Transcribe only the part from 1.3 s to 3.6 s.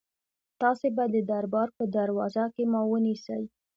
دربار په دروازه کې ما ونیسئ.